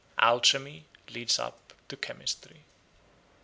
Alchemy 0.17 0.87
leads 1.09 1.37
up 1.37 1.75
to 1.87 1.95
chemistry. 1.95 2.63